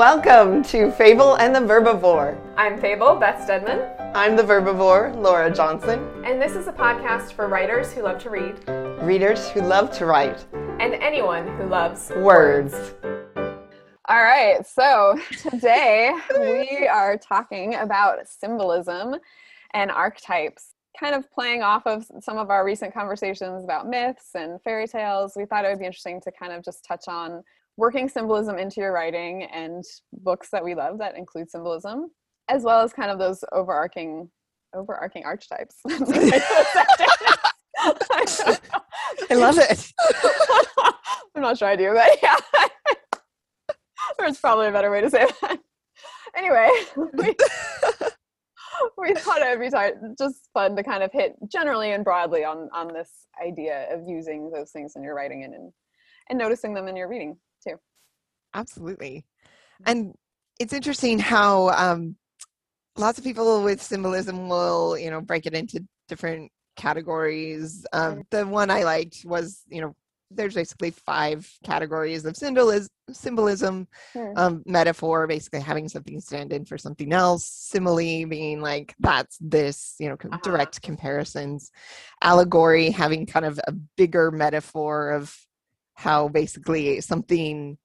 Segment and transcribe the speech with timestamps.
[0.00, 2.40] Welcome to Fable and the Verbivore.
[2.56, 3.86] I'm Fable, Beth Stedman.
[4.14, 6.08] I'm the Verbivore, Laura Johnson.
[6.24, 8.56] And this is a podcast for writers who love to read,
[9.02, 10.46] readers who love to write,
[10.78, 12.94] and anyone who loves words.
[14.08, 15.18] All right, so
[15.50, 19.16] today we are talking about symbolism
[19.74, 20.72] and archetypes.
[20.98, 25.34] Kind of playing off of some of our recent conversations about myths and fairy tales,
[25.36, 27.42] we thought it would be interesting to kind of just touch on
[27.80, 32.10] working symbolism into your writing and books that we love that include symbolism,
[32.50, 34.30] as well as kind of those overarching
[34.74, 35.76] overarching archetypes.
[35.88, 35.94] I
[39.30, 39.92] love it.
[41.34, 42.36] I'm not sure I do, but yeah.
[44.18, 45.58] There's probably a better way to say that.
[46.36, 46.68] Anyway,
[47.14, 47.34] we,
[48.98, 52.68] we thought it would be just fun to kind of hit generally and broadly on
[52.74, 55.72] on this idea of using those things in your writing and and,
[56.28, 57.76] and noticing them in your reading too.
[58.54, 59.24] Absolutely.
[59.86, 60.14] And
[60.58, 62.16] it's interesting how um,
[62.96, 67.86] lots of people with symbolism will, you know, break it into different categories.
[67.92, 68.20] Um, mm-hmm.
[68.30, 69.94] the one I liked was, you know,
[70.30, 74.32] there's basically five categories of symbolism symbolism hmm.
[74.36, 79.96] um, metaphor basically having something stand in for something else simile being like that's this
[79.98, 80.38] you know uh-huh.
[80.44, 81.72] direct comparisons
[82.22, 85.36] allegory having kind of a bigger metaphor of
[86.00, 87.76] how basically something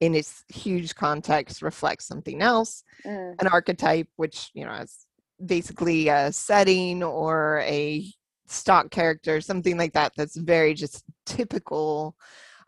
[0.00, 3.34] in its huge context reflects something else mm.
[3.40, 5.06] an archetype which you know is
[5.44, 8.04] basically a setting or a
[8.46, 12.16] stock character, something like that, that's very just typical.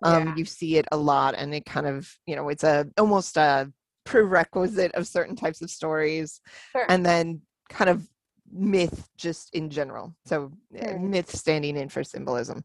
[0.02, 0.34] Um, yeah.
[0.36, 3.72] You see it a lot, and it kind of, you know, it's a almost a
[4.04, 6.40] prerequisite of certain types of stories,
[6.72, 6.86] sure.
[6.88, 8.06] and then kind of
[8.52, 10.14] myth just in general.
[10.26, 11.00] So mm.
[11.00, 12.64] myth standing in for symbolism,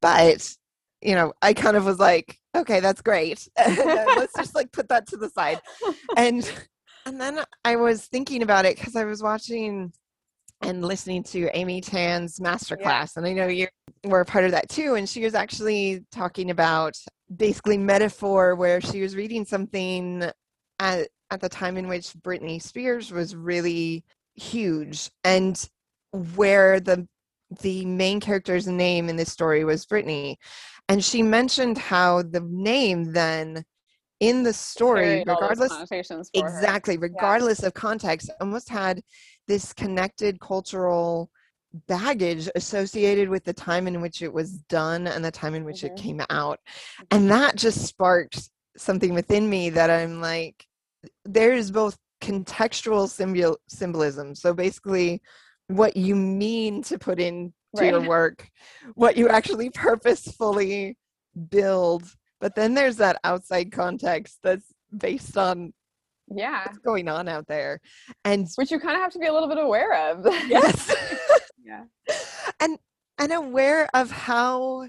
[0.00, 0.54] but
[1.04, 3.46] you know, I kind of was like, okay, that's great.
[3.58, 5.60] Let's just like put that to the side,
[6.16, 6.50] and
[7.06, 9.92] and then I was thinking about it because I was watching
[10.62, 12.80] and listening to Amy Tan's masterclass.
[12.84, 13.06] Yeah.
[13.16, 13.68] And I know you
[14.04, 14.94] were a part of that too.
[14.94, 16.96] And she was actually talking about
[17.34, 20.24] basically metaphor where she was reading something
[20.78, 25.68] at, at the time in which Britney Spears was really huge and
[26.34, 27.06] where the
[27.60, 30.36] the main character's name in this story was Britney.
[30.88, 33.64] And she mentioned how the name then
[34.20, 35.72] in the story, regardless
[36.34, 37.66] exactly, regardless yeah.
[37.68, 39.02] of context, almost had
[39.48, 41.30] this connected cultural
[41.88, 45.82] baggage associated with the time in which it was done and the time in which
[45.82, 45.94] mm-hmm.
[45.94, 46.60] it came out.
[47.10, 50.64] And that just sparked something within me that I'm like,
[51.24, 54.34] there's both contextual symbol- symbolism.
[54.34, 55.20] So basically,
[55.68, 57.90] what you mean to put into right.
[57.90, 58.48] your work,
[58.94, 60.96] what you actually purposefully
[61.48, 62.04] build.
[62.40, 65.72] But then there's that outside context that's based on
[66.34, 67.80] yeah what's going on out there
[68.24, 70.94] and which you kind of have to be a little bit aware of yes
[71.64, 71.84] yeah
[72.60, 72.78] and
[73.18, 74.88] and aware of how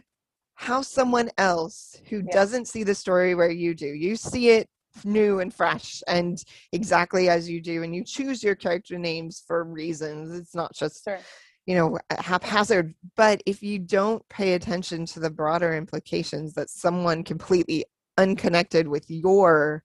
[0.56, 2.31] how someone else who yeah.
[2.31, 4.69] doesn't see the story where you do you see it
[5.03, 9.66] new and fresh and exactly as you do and you choose your character names for
[9.66, 11.19] reasons it's not just sure.
[11.66, 17.24] You know haphazard but if you don't pay attention to the broader implications that someone
[17.24, 17.86] completely
[18.18, 19.84] unconnected with your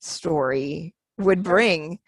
[0.00, 1.50] story would mm-hmm.
[1.50, 1.98] bring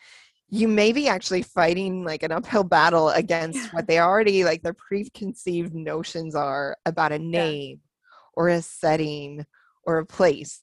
[0.49, 4.75] you may be actually fighting like an uphill battle against what they already like their
[4.75, 8.17] preconceived notions are about a name yeah.
[8.35, 9.45] or a setting
[9.85, 10.63] or a place.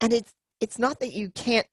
[0.00, 1.66] And it's it's not that you can't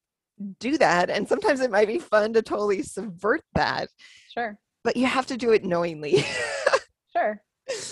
[0.59, 3.89] do that and sometimes it might be fun to totally subvert that.
[4.33, 6.23] Sure but you have to do it knowingly
[7.11, 7.41] sure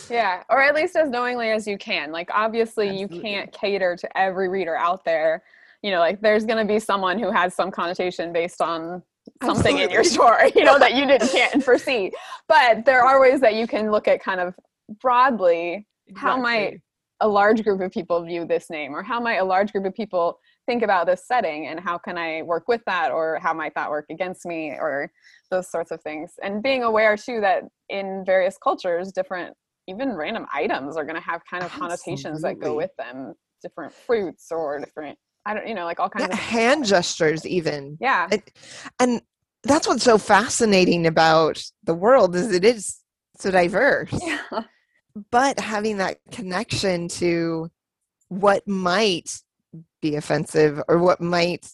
[0.09, 3.17] yeah or at least as knowingly as you can like obviously Absolutely.
[3.17, 5.43] you can't cater to every reader out there
[5.81, 9.01] you know like there's going to be someone who has some connotation based on
[9.41, 9.83] something Absolutely.
[9.83, 12.11] in your story you know that you didn't can't foresee
[12.47, 14.55] but there are ways that you can look at kind of
[15.01, 16.29] broadly exactly.
[16.29, 16.79] how might
[17.21, 19.95] a large group of people view this name or how might a large group of
[19.95, 23.73] people think about this setting and how can i work with that or how might
[23.75, 25.11] that work against me or
[25.51, 29.53] those sorts of things and being aware too that in various cultures different
[29.87, 31.97] even random items are going to have kind of Absolutely.
[31.97, 36.09] connotations that go with them different fruits or different I don't, you know, like all
[36.09, 37.97] kinds yeah, of hand gestures, even.
[37.99, 38.27] Yeah.
[38.31, 38.43] And,
[38.99, 39.21] and
[39.63, 42.99] that's what's so fascinating about the world is it is
[43.37, 44.13] so diverse.
[44.21, 44.63] Yeah.
[45.31, 47.69] But having that connection to
[48.29, 49.29] what might
[50.01, 51.67] be offensive or what might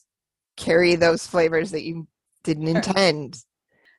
[0.58, 2.08] carry those flavors that you
[2.44, 2.76] didn't sure.
[2.78, 3.44] intend.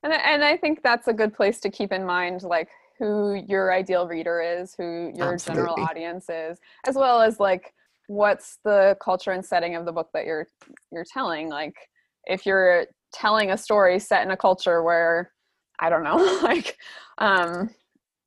[0.02, 2.68] And and I think that's a good place to keep in mind, like
[2.98, 5.62] who your ideal reader is, who your Absolutely.
[5.62, 7.74] general audience is, as well as like
[8.10, 10.44] what's the culture and setting of the book that you're
[10.90, 11.76] you're telling like
[12.24, 15.30] if you're telling a story set in a culture where
[15.78, 16.76] i don't know like
[17.18, 17.70] um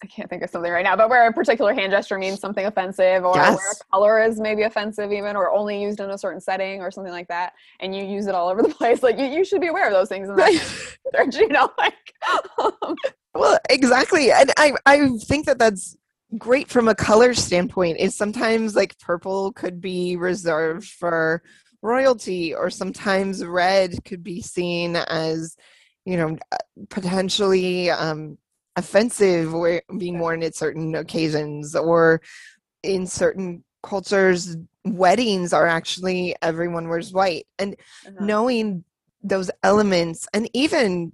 [0.04, 2.66] I can't think of something right now, but where a particular hand gesture means something
[2.66, 3.56] offensive, or yes.
[3.56, 6.92] where a color is maybe offensive, even, or only used in a certain setting, or
[6.92, 9.62] something like that, and you use it all over the place, like you, you should
[9.62, 10.50] be aware of those things in that
[11.16, 11.94] research, you know, like.
[12.62, 12.96] Um,
[13.34, 15.96] well, exactly, and I I think that that's
[16.38, 17.98] great from a color standpoint.
[18.00, 21.42] Is sometimes like purple could be reserved for
[21.82, 25.56] royalty, or sometimes red could be seen as
[26.04, 26.38] you know
[26.90, 28.38] potentially um
[28.76, 32.22] offensive or being worn at certain occasions or
[32.82, 37.76] in certain cultures weddings are actually everyone wears white and
[38.06, 38.26] uh-huh.
[38.26, 38.84] knowing
[39.22, 41.12] those elements and even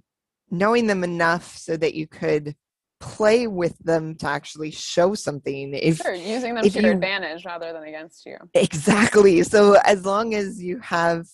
[0.50, 2.54] knowing them enough so that you could
[2.98, 7.44] play with them to actually show something if sure, using them if to your advantage
[7.44, 11.26] rather than against you exactly so as long as you have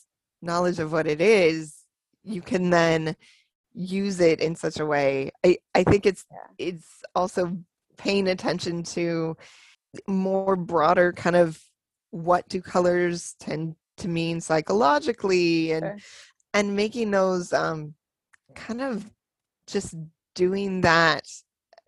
[0.43, 1.75] knowledge of what it is
[2.23, 3.17] you can then
[3.76, 6.67] use it in such a way i i think it's yeah.
[6.67, 7.56] it's also
[7.99, 9.37] paying attention to
[10.08, 11.61] more broader kind of
[12.11, 15.96] what do colors tend to mean psychologically and sure.
[16.55, 17.94] and making those um
[18.55, 19.11] kind of
[19.67, 19.94] just
[20.34, 21.25] doing that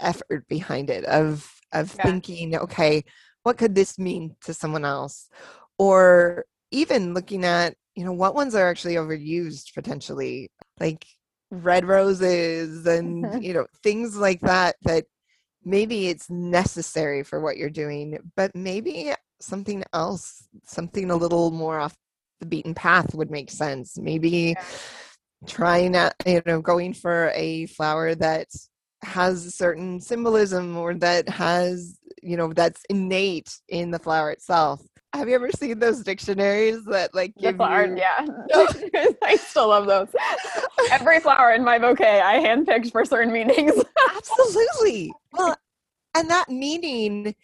[0.01, 2.03] effort behind it of of yeah.
[2.03, 3.03] thinking okay
[3.45, 5.29] what could this mean to someone else
[5.79, 11.07] or even looking at you know what ones are actually overused potentially like
[11.51, 15.05] red roses and you know things like that that
[15.65, 21.79] maybe it's necessary for what you're doing but maybe something else something a little more
[21.79, 21.97] off
[22.41, 24.65] the beaten path would make sense maybe yeah.
[25.47, 28.47] trying at you know going for a flower that
[29.03, 34.81] has a certain symbolism or that has you know that's innate in the flower itself
[35.15, 37.97] have you ever seen those dictionaries that like give the flower, you...
[37.97, 38.27] yeah.
[39.23, 40.09] I still love those.
[40.91, 43.75] Every flower in my bouquet I handpicked for certain meanings.
[44.17, 45.13] Absolutely.
[45.31, 45.57] Well,
[46.17, 47.35] and that meaning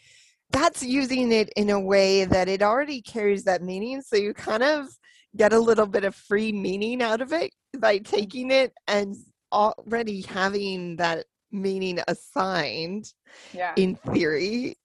[0.50, 4.00] that's using it in a way that it already carries that meaning.
[4.00, 4.88] So you kind of
[5.36, 9.14] get a little bit of free meaning out of it by taking it and
[9.52, 13.12] already having that meaning assigned
[13.52, 13.74] yeah.
[13.76, 14.76] in theory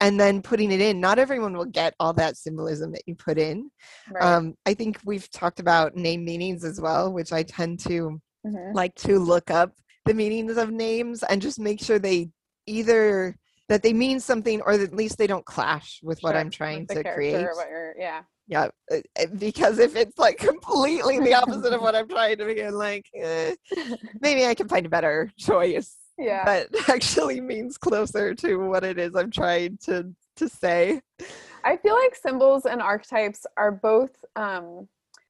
[0.00, 3.38] and then putting it in not everyone will get all that symbolism that you put
[3.38, 3.70] in
[4.10, 4.24] right.
[4.24, 8.74] um, i think we've talked about name meanings as well which i tend to mm-hmm.
[8.74, 9.72] like to look up
[10.04, 12.28] the meanings of names and just make sure they
[12.66, 13.36] either
[13.68, 16.30] that they mean something or at least they don't clash with sure.
[16.30, 17.46] what i'm trying to create
[17.98, 22.36] yeah yeah uh, uh, because if it's like completely the opposite of what i'm trying
[22.36, 23.54] to be like eh,
[24.20, 28.98] maybe i can find a better choice yeah that actually means closer to what it
[28.98, 31.00] is i'm trying to to say
[31.64, 34.88] i feel like symbols and archetypes are both um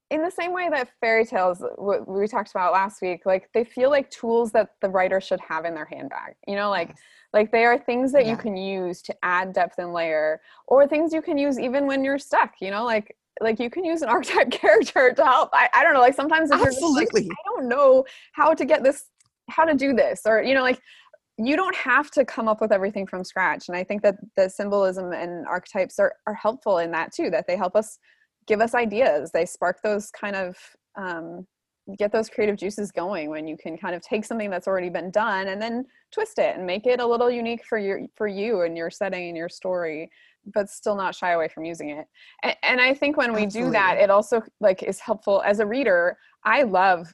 [0.09, 3.63] in the same way that fairy tales what we talked about last week like they
[3.63, 6.97] feel like tools that the writer should have in their handbag you know like yes.
[7.33, 8.31] like they are things that yeah.
[8.31, 12.03] you can use to add depth and layer or things you can use even when
[12.03, 15.69] you're stuck you know like like you can use an archetype character to help I,
[15.73, 17.23] I don't know like sometimes if Absolutely.
[17.23, 19.05] Like, i don't know how to get this
[19.49, 20.79] how to do this or you know like
[21.39, 24.49] you don't have to come up with everything from scratch and i think that the
[24.49, 27.99] symbolism and archetypes are, are helpful in that too that they help us
[28.47, 29.31] give us ideas.
[29.31, 30.57] They spark those kind of
[30.97, 31.45] um,
[31.97, 35.11] get those creative juices going when you can kind of take something that's already been
[35.11, 38.61] done and then twist it and make it a little unique for your for you
[38.61, 40.09] and your setting and your story
[40.53, 42.05] but still not shy away from using it.
[42.43, 43.69] And, and i think when we Absolutely.
[43.69, 45.41] do that it also like is helpful.
[45.45, 47.13] As a reader i love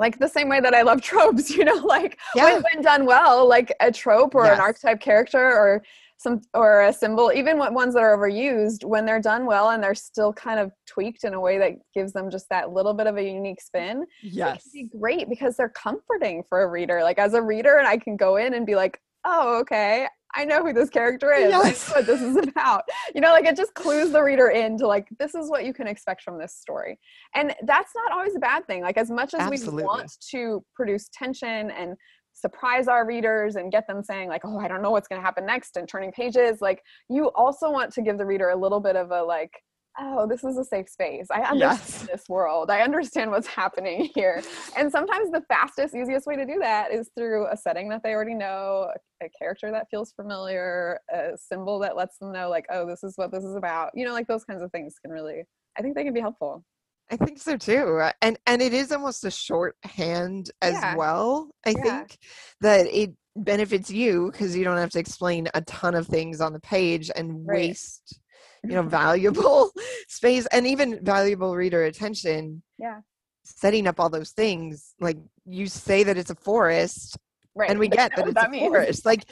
[0.00, 2.44] like the same way that I love tropes, you know, like yeah.
[2.44, 4.54] when, when done well, like a trope or yes.
[4.54, 5.82] an archetype character or
[6.16, 9.82] some or a symbol, even what ones that are overused, when they're done well and
[9.82, 13.06] they're still kind of tweaked in a way that gives them just that little bit
[13.06, 17.02] of a unique spin, yes, be great because they're comforting for a reader.
[17.02, 20.44] Like as a reader, and I can go in and be like, oh, okay, I
[20.44, 21.50] know who this character is.
[21.50, 21.90] Yes.
[21.90, 22.84] what this is about.
[23.14, 25.86] You know, like it just clues the reader into like this is what you can
[25.86, 26.98] expect from this story.
[27.34, 28.82] And that's not always a bad thing.
[28.82, 29.82] Like as much as Absolutely.
[29.82, 31.96] we want to produce tension and
[32.32, 35.24] surprise our readers and get them saying like, "Oh, I don't know what's going to
[35.24, 38.80] happen next," and turning pages, like you also want to give the reader a little
[38.80, 39.52] bit of a like
[40.00, 41.26] oh, this is a safe space.
[41.30, 42.06] I understand yes.
[42.10, 42.70] this world.
[42.70, 44.42] I understand what's happening here.
[44.76, 48.14] And sometimes the fastest, easiest way to do that is through a setting that they
[48.14, 48.90] already know,
[49.22, 53.04] a, a, character that feels familiar, a symbol that lets them know, like, oh, this
[53.04, 53.90] is what this is about.
[53.94, 55.44] You know, like those kinds of things can really,
[55.78, 56.64] I think they can be helpful.
[57.10, 57.98] I think so too.
[57.98, 60.94] Uh, and and it is almost a shorthand as yeah.
[60.94, 61.50] well.
[61.66, 61.82] I yeah.
[61.82, 62.18] think
[62.60, 66.52] that it benefits you because you don't have to explain a ton of things on
[66.52, 67.68] the page and right.
[67.68, 68.19] waste
[68.64, 69.70] you know valuable
[70.08, 72.62] space and even valuable reader attention.
[72.78, 73.00] Yeah.
[73.44, 77.16] Setting up all those things like you say that it's a forest
[77.56, 77.70] right.
[77.70, 78.68] and we get that it's that a means.
[78.68, 79.04] forest.
[79.06, 79.24] Like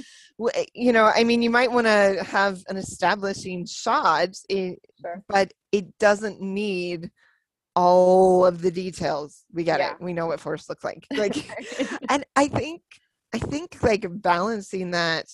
[0.54, 5.23] eh, you know i mean you might want to have an establishing shot in, Sure.
[5.28, 7.11] but it doesn't need
[7.76, 9.44] all of the details.
[9.52, 9.92] We get Yeah.
[9.92, 11.06] it we know what forest looks like.
[11.16, 11.37] Like
[12.08, 12.82] and i think
[13.35, 15.26] i think like balancing that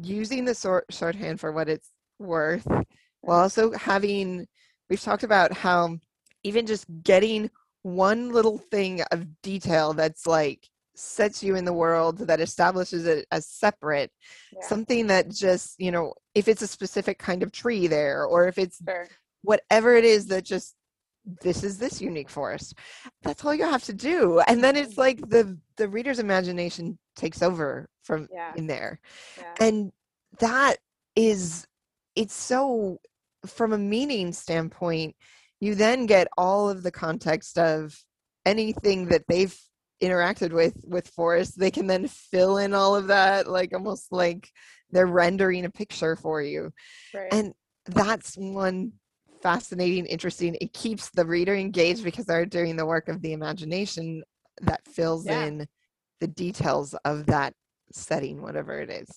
[0.00, 2.66] using the sort shorthand for what it's worth
[3.26, 4.46] while also having
[4.88, 5.96] we've talked about how
[6.42, 7.50] even just getting
[7.82, 13.26] one little thing of detail that's like sets you in the world that establishes it
[13.32, 14.10] as separate
[14.52, 14.60] Yeah.
[14.62, 18.58] something that just you know if it's a specific kind of tree there or if
[18.58, 19.06] it's sure
[19.42, 20.74] whatever it is that just
[21.42, 22.74] this is this unique forest
[23.22, 27.42] that's all you have to do and then it's like the the reader's imagination takes
[27.42, 28.52] over from Yeah.
[28.56, 29.00] in there
[29.36, 29.92] yeah and
[30.38, 30.78] that
[31.16, 31.66] is
[32.16, 33.00] it's so
[33.46, 35.14] from a meaning standpoint
[35.60, 37.98] you then get all of the context of
[38.44, 39.56] anything that they've
[40.02, 44.50] interacted with with forest they can then fill in all of that like almost like
[44.90, 46.70] they're rendering a picture for you.
[47.12, 47.32] Right.
[47.32, 47.52] And
[47.86, 48.92] that's one
[49.42, 54.22] fascinating interesting it keeps the reader engaged because they're doing the work of the imagination
[54.62, 55.44] that fills Yeah.
[55.46, 55.66] in
[56.20, 57.54] the details of that
[57.92, 59.08] setting whatever it is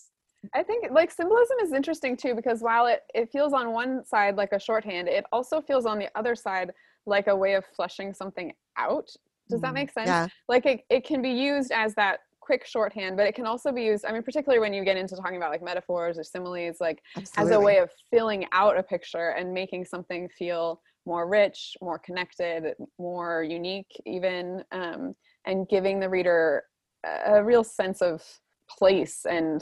[0.54, 4.36] I think like symbolism is interesting too because while it, it feels on one side
[4.36, 6.72] like a shorthand, it also feels on the other side
[7.06, 9.10] like a way of fleshing something out.
[9.50, 10.08] Does that Mm, make sense?
[10.08, 13.72] yeah Like it, it can be used as that quick shorthand, but it can also
[13.72, 16.78] be used, I mean, particularly when you get into talking about like metaphors or similes,
[16.80, 17.52] like absolutely.
[17.54, 22.00] as a way of filling out a picture and making something feel more rich, more
[22.00, 25.14] connected, more unique, even, um,
[25.46, 26.64] and giving the reader
[27.06, 28.22] a a real sense of
[28.70, 29.62] place and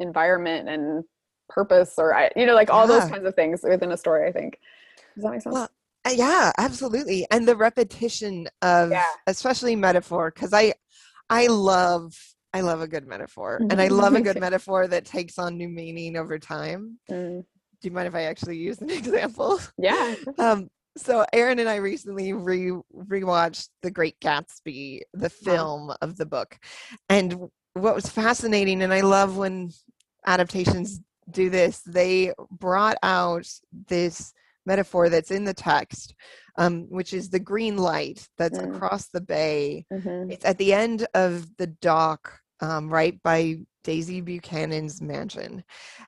[0.00, 1.04] environment and
[1.48, 4.28] purpose, or I- you know, like all those kinds of things within a story.
[4.28, 4.58] I think.
[5.14, 5.54] Does that make sense?
[5.54, 5.68] Well,
[6.06, 9.04] Uh, yeah absolutely and the repetition of Yeah.
[9.26, 10.74] especially metaphor because i
[11.30, 12.12] i love
[12.52, 15.68] i love a good metaphor and i love a good metaphor that takes on new
[15.68, 17.40] meaning over time Mm,
[17.80, 20.14] do you mind if i actually use an example yeah.
[20.36, 26.26] um so aaron and i recently re rewatched the great gatsby the film of the
[26.26, 26.58] book
[27.08, 29.70] and what was fascinating and i love when
[30.26, 31.00] adaptations
[31.30, 33.46] do this they brought out
[33.88, 34.32] this
[34.66, 36.14] metaphor that's in the text
[36.56, 38.76] um, which is the green light that's Mm.
[38.76, 40.32] across the bay Mhm.
[40.32, 45.62] it's at the end of the dock, um, right by Daisy Buchanan's mansion.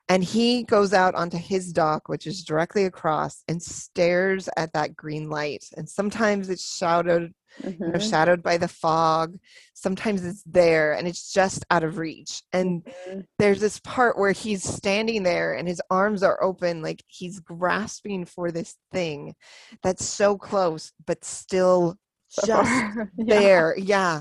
[0.09, 4.97] And he goes out onto his dock, which is directly across, and stares at that
[4.97, 5.65] green light.
[5.77, 7.35] And sometimes it's shadowed,
[7.81, 8.11] know, Mhm.
[8.11, 9.37] shadowed by the fog.
[9.75, 12.43] Sometimes it's there and it's just out of reach.
[12.53, 13.25] And Mhm.
[13.39, 18.25] there's this part where he's standing there and his arms are open, like he's grasping
[18.25, 19.35] for this thing
[19.83, 21.97] that's so close, but still
[22.29, 22.73] So just.
[23.19, 23.41] Yeah.
[23.41, 24.21] there yeah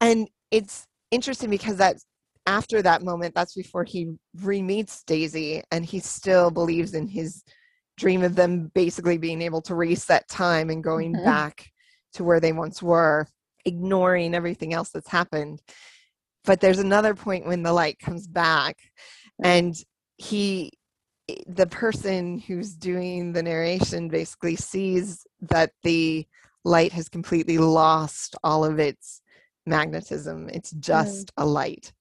[0.00, 2.06] and it's interesting because that's
[2.46, 7.42] after that moment that's before he re-meets daisy and he still believes in his
[7.96, 11.24] dream of them basically being able to reset time and going Mhm.
[11.24, 11.66] back
[12.14, 13.26] to where they once were
[13.64, 15.60] ignoring everything else that's happened.
[16.44, 18.78] But there's another point when the light comes back
[19.42, 19.46] mm.
[19.46, 19.74] and
[20.16, 20.72] he
[21.46, 26.26] the person who's doing the narration basically sees that the
[26.64, 29.20] light has completely lost all of its
[29.66, 30.48] magnetism.
[30.48, 30.80] It's mm.
[30.80, 31.92] just a light.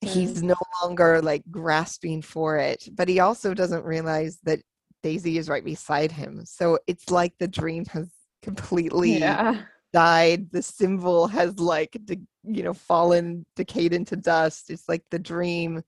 [0.00, 0.48] He's mm.
[0.48, 4.60] no longer like grasping for it but he also doesn't realize that
[5.06, 6.44] daisy is right beside him.
[6.44, 8.08] So it's like the dream has
[8.46, 9.62] completely Yeah.
[9.92, 15.18] died the symbol has like de- you know fallen decayed into dust it's like the
[15.18, 15.82] dream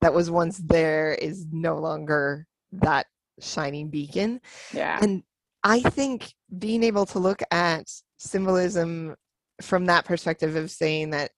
[0.00, 3.06] that was once there is no longer that
[3.40, 4.40] shining beacon
[4.74, 4.98] Yeah.
[5.02, 5.22] and
[5.62, 7.84] i think being able to look at
[8.18, 9.14] symbolism
[9.62, 11.30] from that perspective of saying that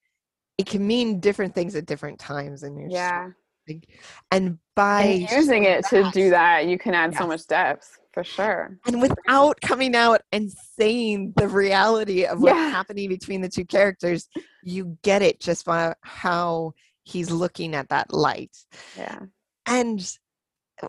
[0.57, 3.31] it can mean different things at different times in your Yeah.
[3.67, 3.83] story.
[4.31, 8.25] and by And using it to do that, you can add so much depth for
[8.25, 8.79] sure.
[8.87, 12.71] and without coming out and saying the reality of what's Yeah.
[12.71, 14.29] happening between the two characters
[14.63, 16.73] you get it just by how
[17.05, 18.57] he's looking at that light
[18.97, 19.21] Yeah.
[19.67, 20.07] and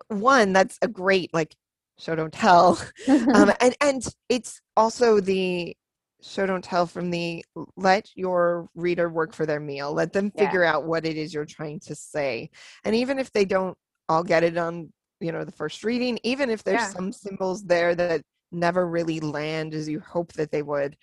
[0.10, 1.56] one that's a great like
[2.00, 2.80] show don't tell
[3.34, 5.76] um, and and it's also the
[6.22, 7.44] show don't tell from the
[7.76, 10.46] let your reader work for their meal let them Yeah.
[10.46, 12.50] figure out what it is you're trying to say
[12.84, 13.78] and even if they don't
[14.10, 14.92] all get it on
[15.24, 16.90] you know the first reading even if there's Yeah.
[16.90, 20.96] some symbols there that never really land as you hope that they would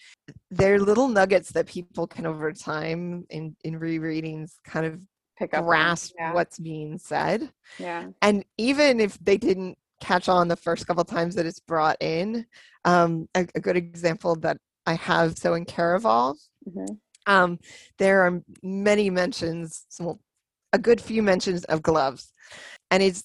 [0.50, 5.02] they're little nuggets that people can over time in in rereadings kind of
[5.36, 6.34] Pick up grasp Yeah.
[6.34, 8.10] what's being said Yeah.
[8.22, 12.46] and even if they didn't catch on the first couple times that it's brought in.
[12.84, 16.36] Um, a, a, good example that I have so in Caraval,
[16.66, 16.94] mm-hmm.
[17.26, 17.58] um,
[17.98, 20.18] there are many mentions, well,
[20.72, 22.32] a good few mentions of gloves,
[22.90, 23.24] and it's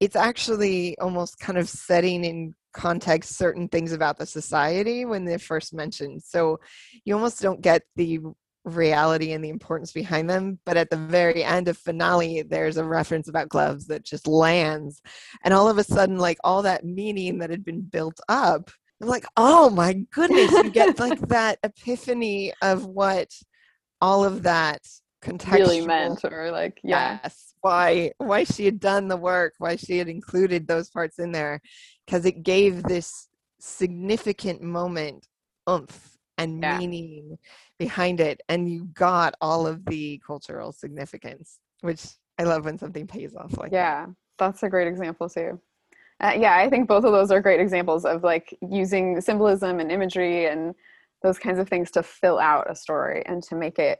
[0.00, 5.38] it's actually almost kind of setting in context certain things about the society when they're
[5.38, 6.22] first mentioned.
[6.22, 6.60] So
[7.04, 8.20] you almost don't get the
[8.66, 10.58] reality and the importance behind them.
[10.66, 15.00] But at the very end of finale, there's a reference about gloves that just lands.
[15.44, 19.08] And all of a sudden, like all that meaning that had been built up, I'm
[19.08, 23.30] like, oh my goodness, you get like that epiphany of what
[24.00, 24.82] all of that
[25.22, 27.18] contextual really meant or like yeah.
[27.22, 31.32] yes why why she had done the work why she had included those parts in
[31.32, 31.60] there
[32.04, 35.26] because it gave this significant moment
[35.68, 36.78] oomph and yeah.
[36.78, 37.38] meaning
[37.78, 42.06] behind it and you got all of the cultural significance which
[42.38, 44.14] i love when something pays off like yeah that.
[44.38, 45.58] that's a great example too
[46.20, 49.90] uh, yeah i think both of those are great examples of like using symbolism and
[49.90, 50.74] imagery and
[51.22, 53.98] those kinds of things to fill out a story and to make it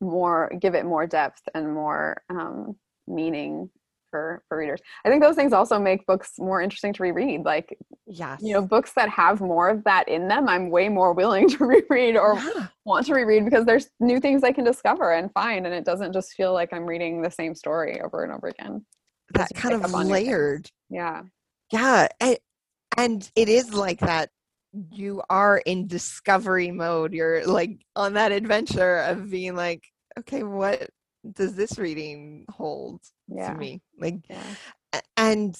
[0.00, 2.76] more give it more depth and more um,
[3.06, 3.70] meaning
[4.10, 4.80] for for readers.
[5.04, 7.44] I think those things also make books more interesting to reread.
[7.44, 7.76] Like,
[8.06, 11.48] yeah, you know, books that have more of that in them, I'm way more willing
[11.56, 12.66] to reread or yeah.
[12.84, 16.12] want to reread because there's new things I can discover and find, and it doesn't
[16.12, 18.84] just feel like I'm reading the same story over and over again.
[19.34, 20.68] That kind of layered.
[20.88, 21.22] Yeah.
[21.72, 22.38] Yeah, and,
[22.96, 24.30] and it is like that.
[24.90, 27.12] You are in discovery mode.
[27.12, 29.84] You're like on that adventure of being like,
[30.18, 30.90] okay, what
[31.32, 33.52] does this reading hold yeah.
[33.52, 33.80] to me?
[33.98, 35.00] Like, yeah.
[35.16, 35.56] and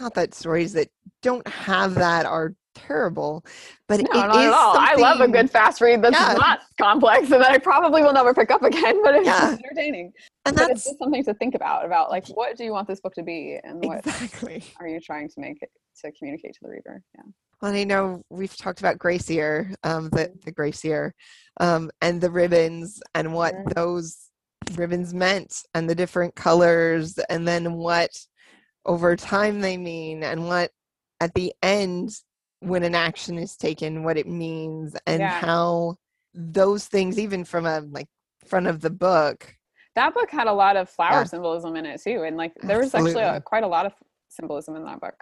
[0.00, 0.88] not that stories that
[1.22, 3.44] don't have that are terrible,
[3.88, 4.76] but no, not at all.
[4.76, 6.34] I love a good fast read that's yeah.
[6.34, 9.56] not complex and that I probably will never pick up again, but it's yeah.
[9.56, 10.12] entertaining.
[10.44, 13.14] And but that's something to think about about like what do you want this book
[13.14, 14.62] to be and what exactly.
[14.80, 15.70] are you trying to make it
[16.02, 17.02] to communicate to the reader?
[17.14, 17.22] Yeah.
[17.64, 21.14] Well, I know we've talked about Grace Year, um, the the Grace Year,
[21.60, 23.70] um, and the ribbons and what mm-hmm.
[23.74, 24.18] those
[24.74, 28.10] ribbons meant and the different colors and then what
[28.84, 30.72] over time they mean and what
[31.20, 32.10] at the end
[32.60, 35.40] when an action is taken what it means and yeah.
[35.40, 35.96] how
[36.34, 38.08] those things even from a like
[38.46, 39.56] front of the book
[39.94, 41.24] that book had a lot of flower yeah.
[41.24, 43.22] symbolism in it too and like there was Absolutely.
[43.22, 43.92] actually a, quite a lot of
[44.28, 45.16] symbolism in that book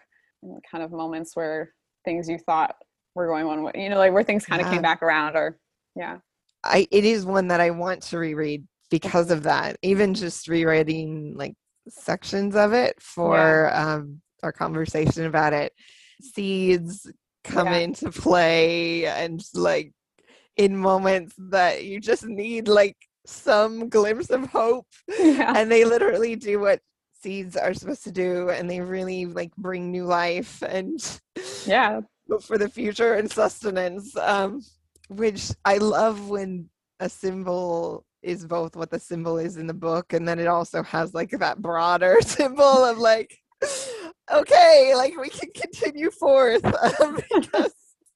[0.70, 1.72] kind of moments where
[2.04, 2.74] things you thought
[3.14, 4.72] were going one way you know like where things kind of yeah.
[4.72, 5.58] came back around or
[5.96, 6.18] yeah
[6.64, 11.34] I it is one that I want to reread because of that even just rewriting
[11.36, 11.54] like
[11.88, 13.94] sections of it for yeah.
[13.94, 15.72] um, our conversation about it
[16.20, 17.10] seeds
[17.44, 17.78] come yeah.
[17.78, 19.92] into play and like
[20.56, 24.86] in moments that you just need like some glimpse of hope
[25.18, 25.52] yeah.
[25.56, 26.80] and they literally do what
[27.22, 31.20] seeds are supposed to do and they really like bring new life and
[31.66, 32.00] yeah.
[32.42, 34.62] for the future and sustenance um
[35.08, 36.68] which i love when
[37.00, 40.82] a symbol is both what the symbol is in the book and then it also
[40.82, 43.38] has like that broader symbol of like
[44.32, 46.64] okay like we can continue forth
[47.00, 47.72] um, because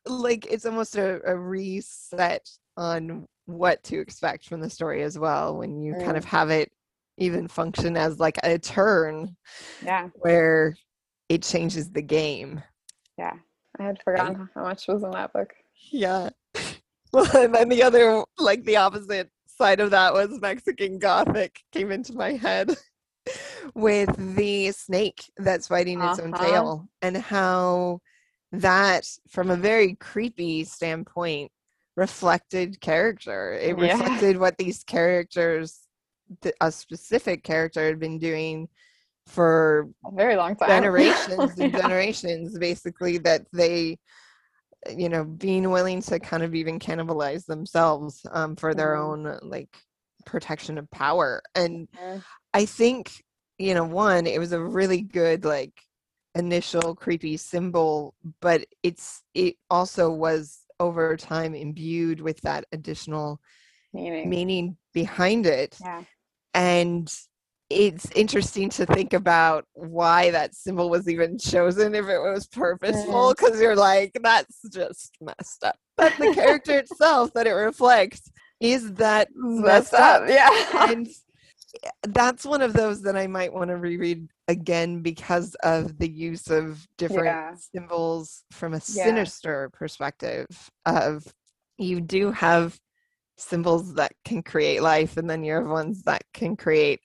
[0.07, 5.57] like it's almost a, a, reset on what to expect from the story as well
[5.57, 6.71] when you kind of have it
[7.19, 9.37] even function as like a turn
[9.85, 10.09] yeah.
[10.17, 10.77] where
[11.29, 12.63] it changes the game.
[13.19, 13.35] Yeah.
[13.79, 15.53] I had forgotten and, how much was in that book.
[15.91, 16.31] Yeah.
[17.13, 21.93] Well and then the other like the opposite side of that was Mexican Gothic came
[21.93, 22.77] into my head
[23.75, 26.23] with the snake that's biting its uh-huh.
[26.23, 28.01] own tail and how
[28.53, 31.51] that from a very creepy standpoint
[31.97, 33.55] reflected character.
[33.55, 33.93] It yeah.
[33.93, 35.86] reflected what these characters
[36.61, 38.69] a specific character had been doing
[39.27, 40.69] for a very long time.
[40.69, 43.99] generations and generations basically that they
[44.97, 49.27] you know being willing to kind of even cannibalize themselves um, for their mm-hmm.
[49.27, 49.77] own like
[50.25, 51.43] protection of power.
[51.55, 51.89] And
[52.55, 53.23] i think
[53.59, 55.73] you know one it was a really good like
[56.35, 63.41] initial creepy symbol but it's it also was over time imbued with that additional
[63.93, 65.77] meaning, meaning behind it.
[65.81, 66.03] Yeah.
[66.57, 67.14] And
[67.69, 73.35] it's interesting to think about why that symbol was even chosen if it was purposeful
[73.35, 78.95] because you're like that's just messed up but the character itself that it reflects is
[78.95, 80.23] that mm, messed, messed up.
[80.23, 81.09] up yeah and
[82.09, 86.49] that's one of those that i might want to reread again because of the use
[86.49, 87.55] of different yeah.
[87.75, 89.05] symbols from a yeah.
[89.05, 90.47] sinister perspective
[90.87, 91.27] of
[91.79, 92.79] you do have
[93.37, 97.01] symbols that can create life and then you have ones that can create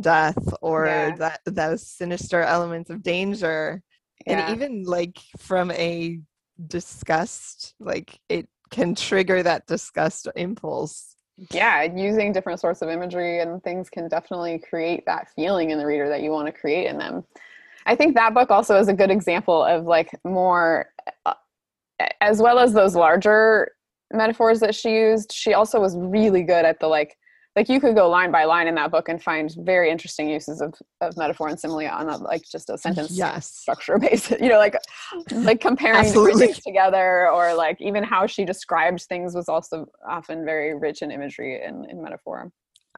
[0.00, 1.16] death or yeah.
[1.16, 3.82] that those sinister elements of danger.
[4.26, 6.20] And even like from a
[6.68, 11.16] disgust like it can trigger that disgust impulse.
[11.50, 15.86] Yeah using different sorts of imagery and things can definitely create that feeling in the
[15.86, 17.24] reader that you want to create in them.
[17.84, 20.86] I think that book also is a good example of like more
[21.26, 21.34] uh,
[22.20, 23.72] as well as those larger
[24.12, 27.16] metaphors that she used she also was really good at the like
[27.54, 30.60] like you could go line by line in that book and find very interesting uses
[30.60, 33.46] of, of metaphor and simile on a, like just a sentence yes.
[33.46, 34.76] structure basis you know like
[35.32, 40.76] like comparing things together or like even how she described things was also often very
[40.76, 42.50] rich in imagery and in metaphor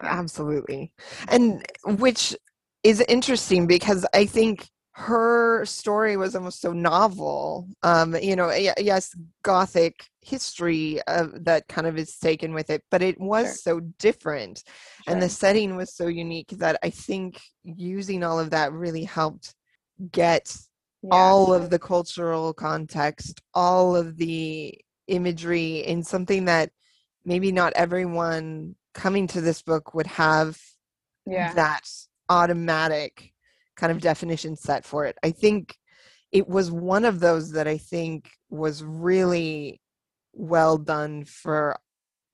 [0.02, 0.18] yeah.
[0.18, 0.92] absolutely
[1.28, 2.36] and which
[2.82, 9.12] is interesting because i think her story was almost so novel um you know yes
[9.42, 13.54] gothic history of, that kind of is taken with it but it was sure.
[13.54, 14.62] so different
[15.04, 15.12] sure.
[15.12, 19.56] and the setting was so unique that i think using all of that really helped
[20.12, 20.56] get
[21.02, 21.10] yeah.
[21.10, 24.78] all of the cultural context all of the
[25.08, 26.70] imagery in something that
[27.24, 30.56] maybe not everyone coming to this book would have
[31.26, 31.52] yeah.
[31.54, 31.82] that
[32.28, 33.33] automatic
[33.76, 35.16] kind of definition set for it.
[35.22, 35.76] I think
[36.32, 39.80] it was one of those that I think was really
[40.32, 41.76] well done for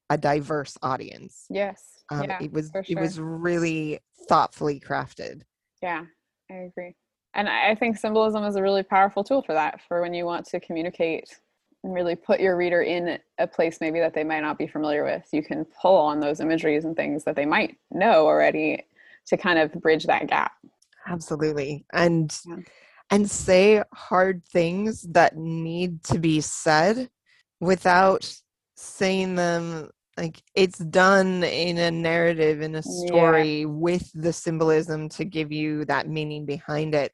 [0.08, 1.46] a diverse audience.
[1.50, 2.02] Yes.
[2.10, 2.84] Um, yeah, it was sure.
[2.88, 5.42] it was really thoughtfully crafted.
[5.82, 6.04] Yeah,
[6.50, 6.96] I agree.
[7.34, 10.46] And I think symbolism is a really powerful tool for that, for when you want
[10.46, 11.40] to communicate
[11.84, 15.04] and really put your reader in a place maybe that they might not be familiar
[15.04, 15.22] with.
[15.32, 18.84] You can pull on those imageries and things that they might know already
[19.26, 20.52] to kind of bridge that gap
[21.06, 22.56] absolutely and yeah.
[23.10, 27.08] and say hard things that need to be said
[27.60, 28.32] without
[28.76, 33.66] saying them like it's done in a narrative in a story yeah.
[33.66, 37.12] with the symbolism to give you that meaning behind it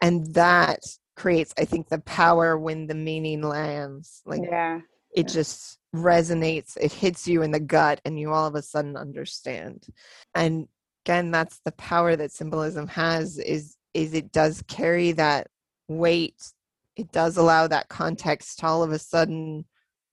[0.00, 0.80] and that
[1.16, 4.80] creates i think the power when the meaning lands like yeah
[5.14, 5.34] it yeah.
[5.34, 9.86] just resonates it hits you in the gut and you all of a sudden understand
[10.34, 10.66] and
[11.04, 15.48] again that's the power that symbolism has is is it does carry that
[15.88, 16.52] weight.
[16.96, 19.64] It does allow that context to all of a sudden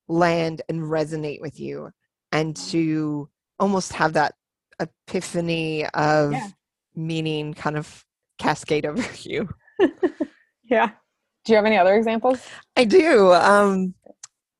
[0.07, 1.91] land and resonate with you
[2.31, 4.33] and to almost have that
[4.79, 6.47] epiphany of yeah.
[6.95, 8.05] meaning kind of
[8.37, 9.49] cascade over you.
[10.69, 10.91] Yeah.
[11.45, 12.45] Do you have any other examples?
[12.75, 13.95] I do um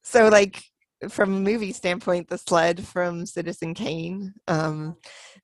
[0.02, 0.64] so like
[1.08, 4.98] from a movie standpoint the sled from citizen kane um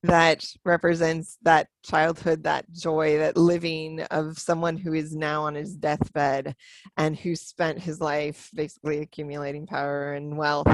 [0.05, 5.75] that represents that childhood, that joy, that living of someone who is now on his
[5.75, 6.55] deathbed
[6.97, 10.67] and who spent his life basically accumulating power and wealth.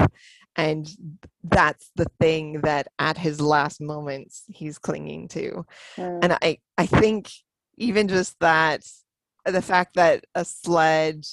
[0.56, 0.88] And
[1.44, 5.64] that's the thing that at his last moments he's clinging to.
[5.96, 6.18] Mm.
[6.22, 7.30] And I, I think
[7.76, 8.82] even just that,
[9.44, 11.24] the fact that a sled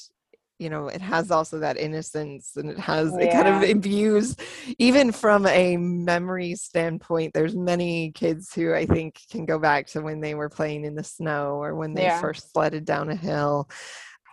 [0.59, 3.25] you know it has also that innocence and it has yeah.
[3.25, 4.35] it kind of imbues
[4.77, 10.01] even from a memory standpoint there's many kids who i think can go back to
[10.01, 12.19] when they were playing in the snow or when they yeah.
[12.19, 13.69] first sledded down a hill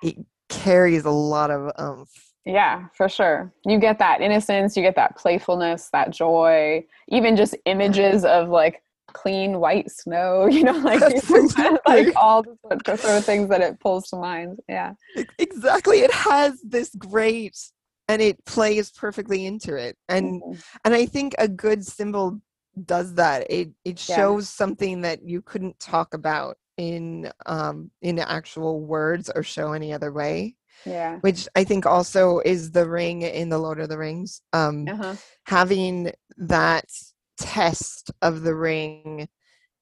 [0.02, 0.16] it
[0.48, 2.10] carries a lot of umph
[2.44, 7.52] yeah for sure you get that innocence you get that playfulness that joy even just
[7.52, 7.70] mm-hmm.
[7.72, 8.82] images of like
[9.16, 11.00] clean white snow, you know, like
[11.86, 14.60] like all the, sort of things that it pulls to mind.
[14.68, 14.92] Yeah.
[15.38, 16.00] Exactly.
[16.00, 17.56] It has this great
[18.08, 19.96] and it plays perfectly into it.
[20.08, 20.60] And mm-hmm.
[20.84, 22.40] and I think a good symbol
[22.84, 23.50] does that.
[23.50, 24.58] It it shows yeah.
[24.58, 30.12] something that you couldn't talk about in um in actual words or show any other
[30.12, 34.42] way yeah which i think also is the ring in the lord of the rings
[34.52, 35.14] um uh-huh.
[35.46, 36.84] having that
[37.38, 39.28] test of the ring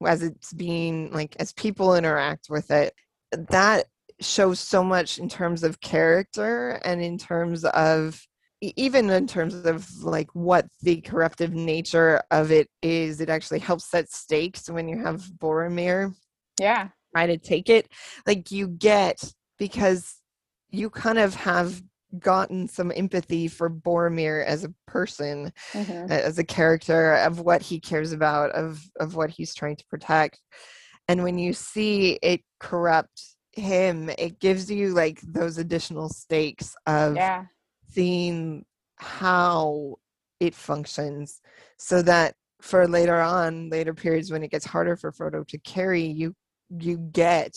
[0.04, 2.94] as it's being like as people interact with it.
[3.32, 3.86] That
[4.20, 8.20] shows so much in terms of character and in terms of
[8.60, 13.20] even in terms of like what the corruptive nature of it is.
[13.20, 16.14] It actually helps set stakes when you have boromir.
[16.58, 16.88] Yeah.
[17.14, 17.88] Try to take it.
[18.26, 19.22] Like you get
[19.58, 20.16] because
[20.70, 21.82] you kind of have
[22.18, 26.10] gotten some empathy for Boromir as a person, mm-hmm.
[26.10, 30.40] as a character, of what he cares about, of of what he's trying to protect.
[31.08, 33.22] And when you see it corrupt
[33.52, 37.44] him, it gives you like those additional stakes of yeah.
[37.90, 38.64] seeing
[38.96, 39.96] how
[40.40, 41.40] it functions,
[41.78, 46.02] so that for later on, later periods when it gets harder for Frodo to carry,
[46.02, 46.34] you
[46.70, 47.56] you get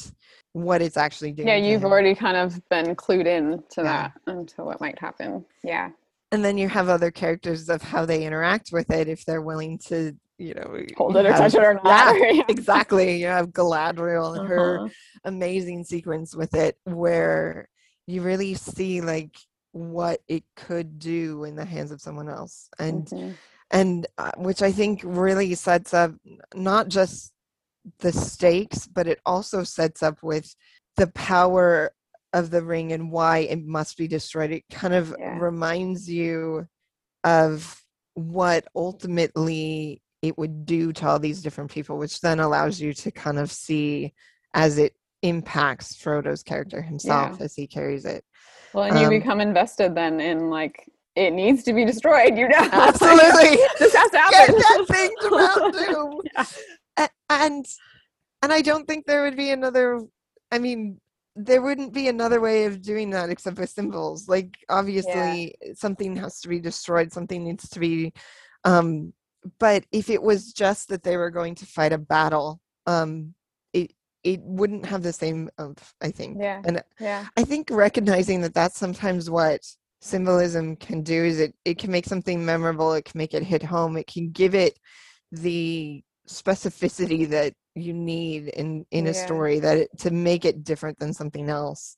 [0.54, 1.48] what it's actually doing.
[1.48, 3.84] Yeah, you've already kind of been clued in to yeah.
[3.84, 5.46] that and to what might happen.
[5.64, 5.90] Yeah.
[6.32, 9.78] And then you have other characters of how they interact with it if they're willing
[9.88, 12.16] to you know hold it or touch it or not.
[12.34, 13.20] Yeah, exactly.
[13.20, 14.48] You have Galadriel and uh-huh.
[14.48, 14.90] her
[15.24, 17.70] amazing sequence with it where
[18.08, 19.36] you really see like
[19.72, 23.32] what it could do in the hands of someone else and mm-hmm.
[23.70, 26.12] and uh, which i think really sets up
[26.56, 27.32] not just
[28.00, 30.56] the stakes but it also sets up with
[30.96, 31.92] the power
[32.34, 35.38] of the ring and why it must be destroyed it kind of yeah.
[35.40, 36.68] reminds you
[37.24, 37.82] of
[38.16, 43.12] what ultimately it would do to all these different people which then allows you to
[43.12, 44.14] kind of see
[44.54, 47.46] as it impacts Frodo's character himself yeah.
[47.46, 48.24] as he carries it.
[48.74, 52.38] Well, and you um, become invested then in like it needs to be destroyed.
[52.38, 53.58] You know, absolutely.
[53.80, 54.56] this has to happen.
[54.56, 56.22] Get that thing to Mount Doom.
[56.36, 56.46] yeah.
[57.30, 57.66] And
[58.42, 60.02] and I don't think there would be another.
[60.52, 61.00] I mean,
[61.36, 64.28] there wouldn't be another way of doing that except with symbols.
[64.28, 65.74] Like obviously, yeah.
[65.76, 67.12] something has to be destroyed.
[67.12, 68.14] Something needs to be.
[68.64, 69.14] Um,
[69.60, 73.34] but if it was just that they were going to fight a battle, um,
[74.28, 76.38] it wouldn't have the same of I think.
[76.40, 76.62] Yeah.
[76.66, 77.28] And yeah.
[77.38, 79.62] I think recognizing that that's sometimes what
[80.02, 83.64] symbolism can do is it, it can make something memorable, it can make it hit
[83.64, 84.78] home, it can give it
[85.32, 91.00] the specificity that you need in in a story that it, to make it different
[91.00, 91.98] than something else.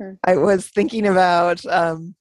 [0.00, 0.12] Hmm.
[0.24, 2.14] I was thinking about um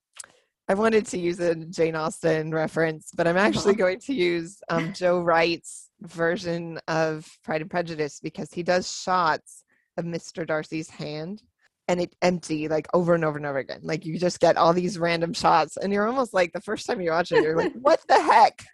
[0.70, 3.80] I wanted to use a Jane Austen reference, but I'm actually uh-huh.
[3.80, 9.66] going to use um, Joe Wright's version of Pride and Prejudice because he does shots
[9.98, 10.48] of Mr.
[10.48, 11.44] Darcy's hand
[11.88, 13.82] and it empty like over and over and over again.
[13.84, 17.02] Like you just get all these random shots and you're almost like the first time
[17.02, 18.66] you watch it, you're like, what the heck?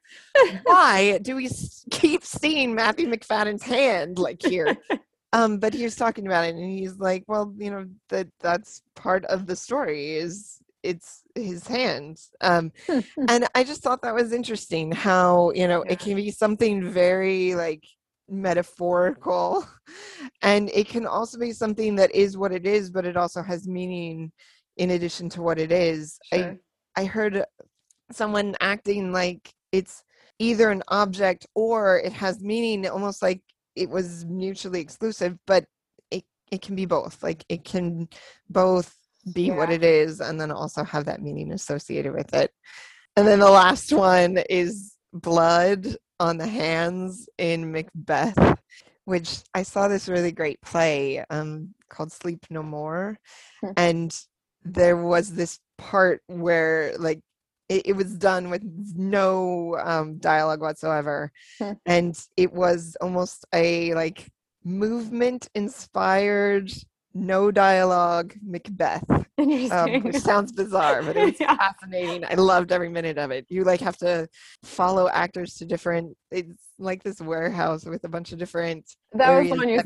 [0.63, 1.49] Why do we
[1.91, 4.77] keep seeing Matthew Macfadyen's hand like here?
[5.31, 8.81] Um, but he was talking about it and he's like, well, you know, that that's
[8.95, 12.71] part of the story is it's his hands um
[13.27, 15.91] and i just thought that was interesting how you know yeah.
[15.91, 17.83] it can be something very like
[18.31, 19.65] metaphorical
[20.41, 23.67] and it can also be something that is what it is but it also has
[23.67, 24.31] meaning
[24.77, 26.57] in addition to what it is sure.
[26.95, 27.43] i i heard
[28.11, 30.03] someone acting like it's
[30.39, 33.41] either an object or it has meaning almost like
[33.75, 35.65] it was mutually exclusive but
[36.11, 38.07] it it can be both like it can
[38.49, 38.95] both
[39.33, 39.55] be yeah.
[39.55, 42.51] what it is and then also have that meaning associated with it.
[43.15, 45.87] And then the last one is blood
[46.19, 48.59] on the hands in Macbeth,
[49.05, 53.17] which I saw this really great play um, called Sleep No More.
[53.61, 53.71] Hmm.
[53.77, 54.25] And
[54.63, 57.21] there was this part where, like,
[57.69, 58.63] it, it was done with
[58.95, 61.31] no um, dialogue whatsoever.
[61.59, 61.73] Hmm.
[61.85, 64.27] And it was almost a like
[64.63, 66.71] movement inspired
[67.13, 69.03] no dialogue Macbeth.
[69.39, 71.55] Um, which sounds bizarre, but it's yeah.
[71.55, 72.25] fascinating.
[72.25, 73.45] I loved every minute of it.
[73.47, 74.27] You like have to
[74.63, 76.17] follow actors to different.
[76.29, 78.85] It's like this warehouse with a bunch of different.
[79.13, 79.81] That was the one you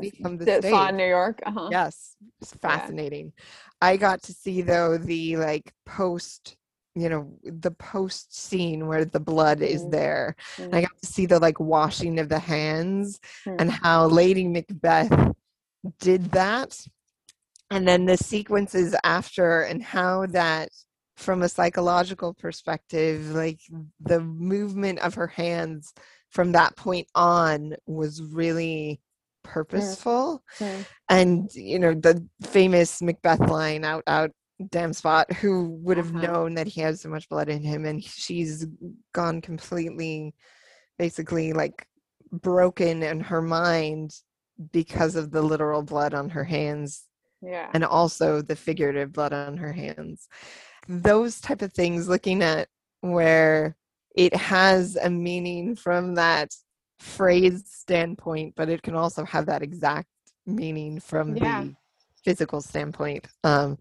[0.45, 1.39] that saw in New York.
[1.45, 1.69] Uh-huh.
[1.71, 3.31] Yes, it's fascinating.
[3.38, 3.43] Yeah.
[3.89, 6.57] I got to see though the like post
[6.95, 9.75] you know the post scene where the blood mm-hmm.
[9.75, 10.75] is there mm-hmm.
[10.75, 13.59] i got to see the like washing of the hands mm-hmm.
[13.59, 15.33] and how lady macbeth
[15.99, 16.86] did that
[17.71, 20.69] and then the sequences after and how that
[21.15, 23.60] from a psychological perspective like
[23.99, 25.93] the movement of her hands
[26.30, 28.99] from that point on was really
[29.43, 30.82] purposeful mm-hmm.
[31.10, 34.32] and you know the famous macbeth line out out
[34.69, 36.26] damn spot who would have uh-huh.
[36.26, 38.65] known that he had so much blood in him and she's
[39.13, 40.34] gone completely
[40.97, 41.86] basically like
[42.32, 44.12] broken in her mind
[44.71, 47.04] because of the literal blood on her hands
[47.43, 47.69] yeah.
[47.73, 50.27] and also the figurative blood on her hands.
[50.88, 52.67] Those type of things looking at
[53.01, 53.75] where
[54.15, 56.53] it has a meaning from that
[56.99, 60.08] phrase standpoint but it can also have that exact
[60.45, 61.63] meaning from yeah.
[61.63, 61.75] the
[62.23, 63.27] physical standpoint.
[63.43, 63.77] Um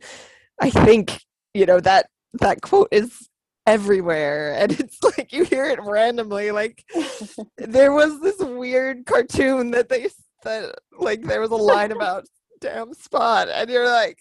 [0.60, 1.20] i think
[1.54, 3.28] you know that that quote is
[3.66, 6.84] everywhere and it's like you hear it randomly like
[7.58, 10.08] there was this weird cartoon that they
[10.44, 12.24] that like there was a line about
[12.62, 14.18] damn spot and you're like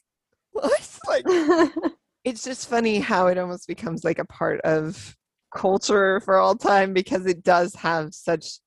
[0.52, 1.24] what like
[2.24, 5.16] it's just funny how it almost becomes like a part of
[5.56, 8.60] culture for all time because it does have such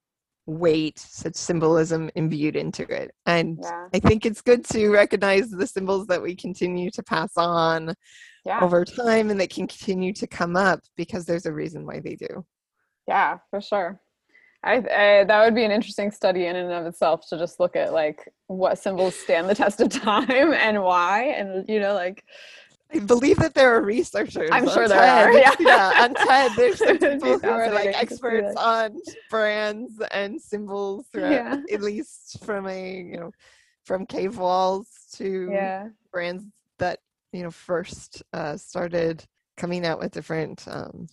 [0.47, 3.89] weight such symbolism imbued into it and yeah.
[3.95, 7.95] i think it's good to recognize the symbols that we continue to pass on
[8.45, 8.61] yeah.
[8.61, 12.15] over time and that can continue to come up because there's a reason why they
[12.15, 12.45] do
[13.09, 13.99] yeah for sure
[14.65, 17.77] I, I, that would be an interesting study in and of itself to just look
[17.77, 22.25] at like what symbols stand the test of time and why and you know like
[22.95, 24.51] I believe that there are researchers.
[24.53, 25.27] I'm sure there TED.
[25.27, 25.55] are, yeah.
[25.59, 29.01] yeah, on TED, there's people who are like experts on
[29.31, 31.57] brands and symbols, throughout, Yeah.
[31.73, 33.33] at least from a you know,
[33.85, 35.89] from cave walls to Yeah.
[36.13, 36.45] brands
[36.79, 37.01] that
[37.33, 39.25] you know first uh, started
[39.57, 41.09] coming out with different um,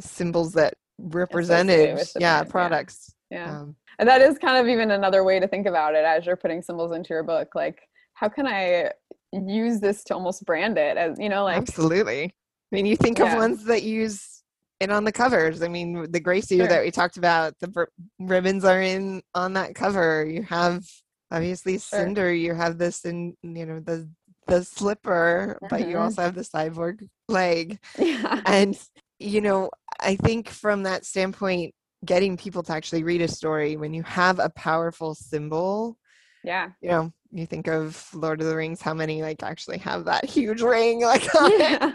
[0.00, 3.14] symbols that represented yeah brand, products.
[3.30, 3.60] Yeah.
[3.60, 6.36] Um, And that is kind of even another way to think about it as you're
[6.36, 7.54] putting symbols into your book.
[7.54, 7.80] Like,
[8.14, 8.92] how can I
[9.32, 12.24] use this to almost brand it as, you know, like, Absolutely.
[12.24, 13.32] I mean, you think Yeah.
[13.32, 14.42] of ones that use
[14.80, 15.62] it on the covers.
[15.62, 16.68] I mean, the Grace Year Sure.
[16.68, 17.84] that we talked about, the br-
[18.18, 20.24] ribbons are in on that cover.
[20.26, 20.84] You have
[21.30, 22.00] obviously Sure.
[22.00, 22.32] Cinder.
[22.32, 24.08] You have this in you know the
[24.46, 26.00] the slipper, but you Mhm.
[26.02, 27.78] also have the cyborg leg.
[27.98, 28.42] yeah.
[28.46, 28.78] And
[29.18, 31.74] you know, I think from that standpoint,
[32.04, 35.96] getting people to actually read a story when you have a powerful symbol
[36.44, 36.70] Yeah.
[36.80, 40.24] you know, you think of Lord of the Rings, how many like actually have that
[40.36, 41.26] huge ring like
[41.58, 41.92] Yeah.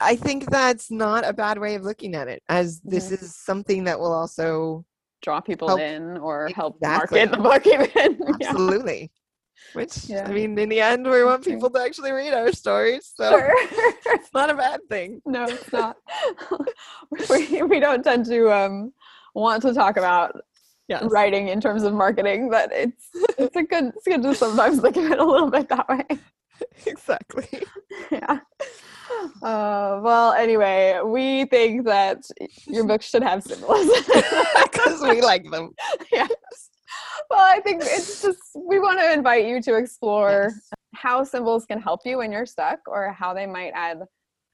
[0.00, 3.84] I think that's not a bad way of looking at it, as this is something
[3.84, 4.84] that will also
[5.22, 7.26] Draw people Help- in or help Exactly.
[7.26, 8.20] market the book even.
[8.40, 9.10] absolutely.
[9.74, 10.26] Which Yeah.
[10.26, 13.52] I mean, in the end, we want people to actually read our stories, so Sure.
[14.14, 15.20] it's not a bad thing.
[15.26, 15.96] no, it's not.
[17.30, 18.92] we, we don't tend to um,
[19.34, 20.40] want to talk about
[20.88, 24.78] Yes, writing in terms of marketing, but it's it's a good it's good to sometimes
[24.78, 26.02] look at it a little bit that way.
[26.86, 27.46] exactly.
[28.10, 28.40] yeah.
[29.42, 32.22] Uh, well, anyway, we think that
[32.66, 33.86] your book should have symbols.
[34.62, 35.74] Because we like them.
[36.10, 36.67] yes.
[37.30, 40.70] Well, I think it's just we want to invite you to explore Yes.
[40.94, 44.02] how symbols can help you when you're stuck, or how they might add,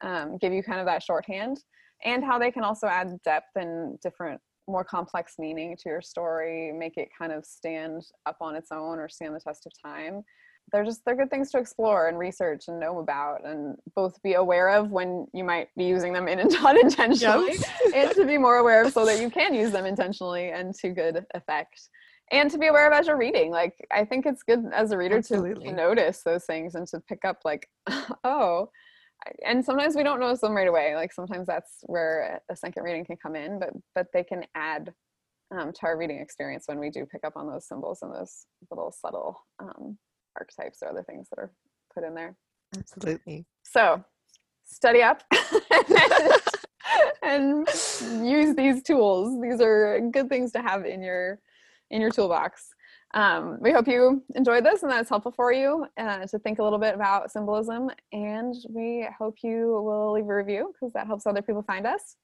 [0.03, 1.59] um, give you kind of that shorthand,
[2.05, 6.72] and how they can also add depth and different, more complex meaning to your story,
[6.72, 10.22] make it kind of stand up on its own or stand the test of time.
[10.72, 14.33] They're just they're good things to explore and research and know about, and both be
[14.33, 17.57] aware of when you might be using them in and unintentionally
[17.94, 20.88] and to be more aware of so that you can use them intentionally and to
[20.88, 21.88] good effect
[22.30, 24.96] and to be aware of as you're reading like i think it's good as a
[24.96, 25.68] reader to, Absolutely.
[25.68, 27.68] to notice those things and to pick up like
[28.24, 28.68] oh
[29.46, 33.04] and sometimes we don't notice them right away like sometimes that's where a second reading
[33.04, 34.92] can come in but but they can add
[35.56, 38.46] um, to our reading experience when we do pick up on those symbols and those
[38.70, 39.98] little subtle um,
[40.38, 41.52] archetypes or other things that are
[41.94, 42.37] put in there
[42.76, 43.46] Absolutely.
[43.62, 44.02] so
[44.64, 45.22] study up
[47.22, 47.66] and
[48.22, 49.40] use these tools.
[49.42, 51.40] These are good things to have in your
[51.94, 52.68] in your toolbox.
[53.14, 56.59] Um, we hope you enjoyed this and that it's helpful for you uh, to think
[56.59, 57.88] a little bit about symbolism.
[58.12, 62.16] And we hope you will leave a review because that helps other people find us.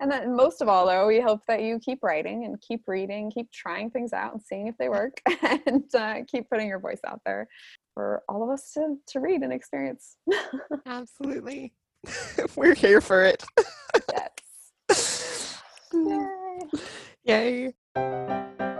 [0.00, 3.30] And then, most of all, though, we hope that you keep writing and keep reading,
[3.30, 5.22] keep trying things out and seeing if they work,
[5.66, 7.46] and uh, keep putting your voice out there
[7.94, 10.16] for all of us to, to read and experience.
[10.86, 11.72] Absolutely.
[12.56, 13.44] We're here for it.
[14.90, 15.60] yes.
[15.94, 17.72] Yay.
[17.96, 18.73] Yay.